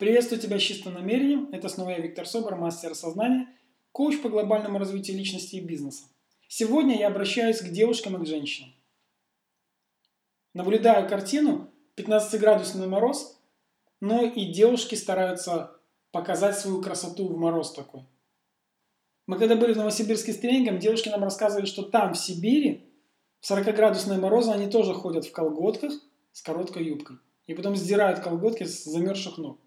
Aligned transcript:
Приветствую 0.00 0.40
тебя 0.40 0.58
с 0.58 0.62
чистым 0.62 0.94
намерением. 0.94 1.50
Это 1.52 1.68
снова 1.68 1.90
я, 1.90 1.98
Виктор 1.98 2.26
Собор, 2.26 2.56
мастер 2.56 2.94
сознания, 2.94 3.48
коуч 3.92 4.22
по 4.22 4.30
глобальному 4.30 4.78
развитию 4.78 5.18
личности 5.18 5.56
и 5.56 5.60
бизнеса. 5.60 6.04
Сегодня 6.48 6.98
я 6.98 7.08
обращаюсь 7.08 7.60
к 7.60 7.68
девушкам 7.68 8.16
и 8.16 8.24
к 8.24 8.26
женщинам. 8.26 8.72
Наблюдаю 10.54 11.06
картину, 11.06 11.70
15-градусный 11.96 12.86
мороз, 12.86 13.38
но 14.00 14.24
и 14.24 14.50
девушки 14.50 14.94
стараются 14.94 15.76
показать 16.12 16.58
свою 16.58 16.80
красоту 16.80 17.28
в 17.28 17.36
мороз 17.36 17.74
такой. 17.74 18.06
Мы 19.26 19.38
когда 19.38 19.54
были 19.54 19.74
в 19.74 19.76
Новосибирске 19.76 20.32
с 20.32 20.38
тренингом, 20.38 20.78
девушки 20.78 21.10
нам 21.10 21.22
рассказывали, 21.22 21.66
что 21.66 21.82
там, 21.82 22.14
в 22.14 22.18
Сибири, 22.18 22.90
в 23.40 23.50
40-градусные 23.50 24.18
морозы 24.18 24.50
они 24.50 24.70
тоже 24.70 24.94
ходят 24.94 25.26
в 25.26 25.32
колготках 25.32 25.92
с 26.32 26.40
короткой 26.40 26.86
юбкой. 26.86 27.18
И 27.46 27.52
потом 27.52 27.76
сдирают 27.76 28.20
колготки 28.20 28.64
с 28.64 28.84
замерзших 28.84 29.36
ног. 29.36 29.60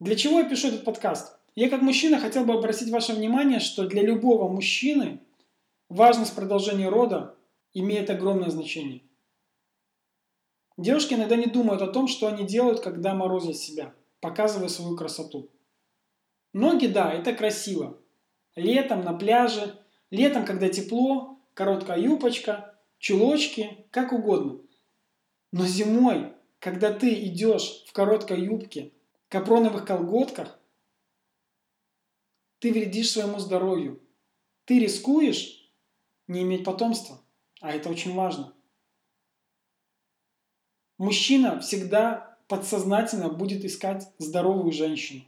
Для 0.00 0.16
чего 0.16 0.40
я 0.40 0.48
пишу 0.48 0.68
этот 0.68 0.84
подкаст? 0.84 1.38
Я 1.54 1.70
как 1.70 1.82
мужчина 1.82 2.18
хотел 2.18 2.44
бы 2.44 2.54
обратить 2.54 2.90
ваше 2.90 3.12
внимание, 3.12 3.60
что 3.60 3.86
для 3.86 4.02
любого 4.02 4.48
мужчины 4.48 5.20
важность 5.88 6.34
продолжения 6.34 6.88
рода 6.88 7.36
имеет 7.74 8.10
огромное 8.10 8.50
значение. 8.50 9.02
Девушки 10.76 11.14
иногда 11.14 11.36
не 11.36 11.46
думают 11.46 11.82
о 11.82 11.86
том, 11.86 12.08
что 12.08 12.26
они 12.26 12.44
делают, 12.44 12.80
когда 12.80 13.14
морозят 13.14 13.56
себя, 13.56 13.94
показывая 14.20 14.68
свою 14.68 14.96
красоту. 14.96 15.48
Ноги, 16.52 16.86
да, 16.86 17.12
это 17.12 17.32
красиво. 17.32 17.98
Летом 18.56 19.02
на 19.02 19.12
пляже, 19.12 19.78
летом, 20.10 20.44
когда 20.44 20.68
тепло, 20.68 21.38
короткая 21.54 22.00
юбочка, 22.00 22.74
чулочки, 22.98 23.86
как 23.92 24.12
угодно. 24.12 24.58
Но 25.52 25.64
зимой, 25.66 26.32
когда 26.58 26.92
ты 26.92 27.14
идешь 27.26 27.84
в 27.86 27.92
короткой 27.92 28.44
юбке, 28.44 28.92
капроновых 29.34 29.84
колготках, 29.84 30.56
ты 32.60 32.72
вредишь 32.72 33.10
своему 33.10 33.40
здоровью. 33.40 34.00
Ты 34.64 34.78
рискуешь 34.78 35.68
не 36.28 36.42
иметь 36.42 36.62
потомства. 36.62 37.20
А 37.60 37.72
это 37.72 37.90
очень 37.90 38.14
важно. 38.14 38.54
Мужчина 40.98 41.58
всегда 41.58 42.38
подсознательно 42.46 43.28
будет 43.28 43.64
искать 43.64 44.08
здоровую 44.18 44.70
женщину. 44.70 45.24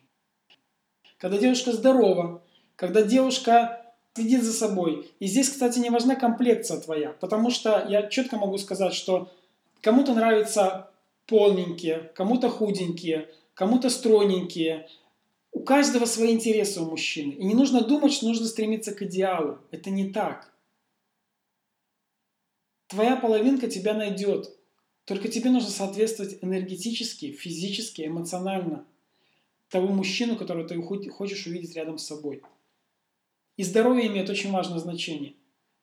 Когда 1.19 1.37
девушка 1.39 1.73
здорова, 1.73 2.45
когда 2.77 3.03
девушка 3.03 3.93
следит 4.15 4.45
за 4.45 4.53
собой. 4.53 5.11
И 5.19 5.27
здесь, 5.27 5.49
кстати, 5.49 5.81
не 5.81 5.91
важна 5.91 6.15
комплекция 6.15 6.81
твоя, 6.81 7.11
потому 7.11 7.51
что 7.51 7.84
я 7.89 8.07
четко 8.07 8.37
могу 8.37 8.57
сказать, 8.59 8.95
что 8.95 9.33
кому-то 9.81 10.15
нравятся 10.15 10.93
полненькие, 11.27 12.12
кому-то 12.15 12.49
худенькие, 12.49 13.29
кому-то 13.57 13.89
стройненькие. 13.89 14.87
У 15.51 15.61
каждого 15.61 16.05
свои 16.05 16.33
интересы 16.33 16.83
у 16.83 16.91
мужчины. 16.91 17.33
И 17.33 17.45
не 17.45 17.55
нужно 17.55 17.81
думать, 17.81 18.12
что 18.12 18.29
нужно 18.29 18.47
стремиться 18.47 18.95
к 18.95 19.03
идеалу. 19.03 19.59
Это 19.71 19.91
не 19.91 20.12
так. 20.12 20.53
Твоя 22.89 23.17
половинка 23.17 23.67
тебя 23.69 23.95
найдет. 23.95 24.55
Только 25.07 25.29
тебе 25.29 25.51
нужно 25.51 25.71
соответствовать 25.71 26.39
энергетически, 26.43 27.33
физически, 27.33 28.07
эмоционально 28.07 28.84
того 29.71 29.89
мужчину, 29.89 30.37
которого 30.37 30.69
ты 30.69 30.81
хочешь 30.83 31.47
увидеть 31.47 31.75
рядом 31.75 31.97
с 31.97 32.07
собой. 32.07 32.43
И 33.57 33.65
здоровье 33.65 34.09
имеет 34.09 34.29
очень 34.29 34.53
важное 34.53 34.79
значение. 34.79 35.34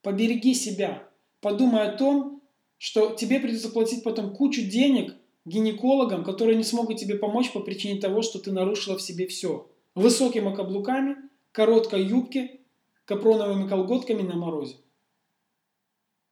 Побереги 0.04 0.54
себя. 0.54 1.10
Подумай 1.42 1.82
о 1.88 1.98
том, 1.98 2.44
что 2.78 3.16
тебе 3.16 3.40
придется 3.40 3.70
платить 3.70 4.04
потом 4.04 4.36
кучу 4.36 4.62
денег 4.62 5.16
гинекологам, 5.46 6.24
которые 6.24 6.58
не 6.58 6.64
смогут 6.64 6.98
тебе 6.98 7.16
помочь 7.16 7.52
по 7.52 7.60
причине 7.60 8.00
того, 8.00 8.22
что 8.22 8.40
ты 8.40 8.52
нарушила 8.52 8.98
в 8.98 9.02
себе 9.02 9.28
все. 9.28 9.70
Высокими 9.96 10.54
каблуками, 10.56 11.18
короткой 11.52 12.04
юбке, 12.04 12.62
капроновыми 13.06 13.68
колготками 13.68 14.22
на 14.22 14.36
морозе. 14.36 14.78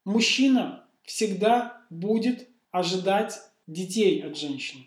Мужчина 0.06 0.88
всегда 1.04 1.86
будет 1.90 2.48
ожидать 2.72 3.40
детей 3.68 4.22
от 4.24 4.38
женщины. 4.38 4.86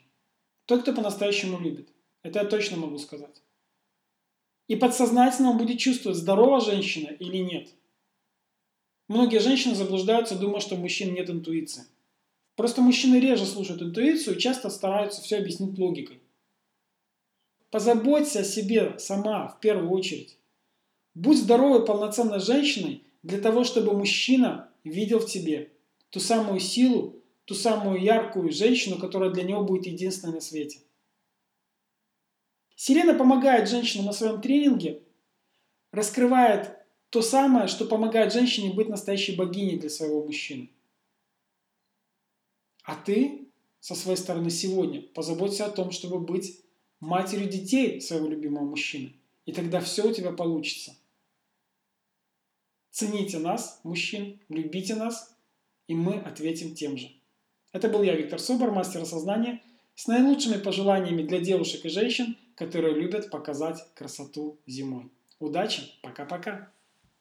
Тот, 0.66 0.82
кто 0.82 0.94
по-настоящему 0.94 1.60
любит. 1.60 1.88
Это 2.22 2.40
я 2.40 2.44
точно 2.46 2.78
могу 2.78 2.98
сказать. 2.98 3.42
И 4.66 4.76
подсознательно 4.76 5.50
он 5.50 5.58
будет 5.58 5.78
чувствовать, 5.78 6.16
здорова 6.16 6.60
женщина 6.60 7.08
или 7.08 7.36
нет. 7.36 7.74
Многие 9.08 9.38
женщины 9.38 9.74
заблуждаются, 9.74 10.38
думая, 10.38 10.60
что 10.60 10.74
у 10.74 10.78
мужчин 10.78 11.12
нет 11.12 11.28
интуиции. 11.28 11.84
Просто 12.56 12.82
мужчины 12.82 13.16
реже 13.16 13.46
слушают 13.46 13.82
интуицию 13.82 14.36
и 14.36 14.40
часто 14.40 14.70
стараются 14.70 15.20
все 15.22 15.38
объяснить 15.38 15.78
логикой. 15.78 16.20
Позаботься 17.70 18.40
о 18.40 18.44
себе 18.44 18.98
сама 18.98 19.48
в 19.48 19.58
первую 19.58 19.90
очередь. 19.90 20.38
Будь 21.14 21.38
здоровой, 21.38 21.84
полноценной 21.84 22.38
женщиной 22.38 23.02
для 23.22 23.40
того, 23.40 23.64
чтобы 23.64 23.96
мужчина 23.96 24.70
видел 24.84 25.18
в 25.18 25.26
тебе 25.26 25.72
ту 26.10 26.20
самую 26.20 26.60
силу, 26.60 27.16
ту 27.44 27.54
самую 27.54 28.00
яркую 28.00 28.52
женщину, 28.52 28.98
которая 28.98 29.30
для 29.30 29.42
него 29.42 29.64
будет 29.64 29.86
единственной 29.86 30.34
на 30.34 30.40
свете. 30.40 30.78
Сирена 32.76 33.14
помогает 33.14 33.68
женщинам 33.68 34.06
на 34.06 34.12
своем 34.12 34.40
тренинге, 34.40 35.02
раскрывает 35.90 36.76
то 37.10 37.22
самое, 37.22 37.66
что 37.68 37.84
помогает 37.84 38.32
женщине 38.32 38.72
быть 38.72 38.88
настоящей 38.88 39.36
богиней 39.36 39.78
для 39.78 39.90
своего 39.90 40.24
мужчины. 40.24 40.68
А 42.84 42.94
ты 42.94 43.48
со 43.80 43.94
своей 43.94 44.16
стороны 44.16 44.50
сегодня 44.50 45.02
позаботься 45.02 45.66
о 45.66 45.70
том, 45.70 45.90
чтобы 45.90 46.20
быть 46.20 46.60
матерью 47.00 47.48
детей 47.48 48.00
своего 48.00 48.28
любимого 48.28 48.64
мужчины. 48.64 49.14
И 49.46 49.52
тогда 49.52 49.80
все 49.80 50.08
у 50.08 50.12
тебя 50.12 50.32
получится. 50.32 50.94
Цените 52.90 53.38
нас, 53.38 53.80
мужчин, 53.82 54.38
любите 54.48 54.94
нас, 54.94 55.34
и 55.88 55.94
мы 55.94 56.14
ответим 56.14 56.74
тем 56.74 56.96
же. 56.96 57.10
Это 57.72 57.88
был 57.88 58.02
я, 58.02 58.14
Виктор 58.14 58.38
Собор, 58.38 58.70
мастер 58.70 59.02
осознания, 59.02 59.60
с 59.96 60.06
наилучшими 60.06 60.58
пожеланиями 60.58 61.22
для 61.22 61.40
девушек 61.40 61.84
и 61.84 61.88
женщин, 61.88 62.36
которые 62.54 62.94
любят 62.94 63.30
показать 63.30 63.84
красоту 63.94 64.58
зимой. 64.66 65.10
Удачи, 65.40 65.82
пока-пока! 66.02 66.70